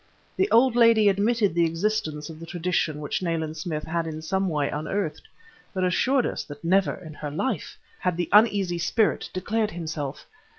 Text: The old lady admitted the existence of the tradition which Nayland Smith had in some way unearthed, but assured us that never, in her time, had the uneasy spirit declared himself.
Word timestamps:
The 0.35 0.49
old 0.49 0.75
lady 0.75 1.09
admitted 1.09 1.53
the 1.53 1.67
existence 1.67 2.27
of 2.27 2.39
the 2.39 2.47
tradition 2.47 3.01
which 3.01 3.21
Nayland 3.21 3.55
Smith 3.55 3.83
had 3.83 4.07
in 4.07 4.23
some 4.23 4.49
way 4.49 4.67
unearthed, 4.67 5.21
but 5.75 5.83
assured 5.83 6.25
us 6.25 6.43
that 6.45 6.63
never, 6.63 6.95
in 6.95 7.13
her 7.13 7.29
time, 7.29 7.59
had 7.99 8.17
the 8.17 8.27
uneasy 8.33 8.79
spirit 8.79 9.29
declared 9.31 9.69
himself. 9.69 10.25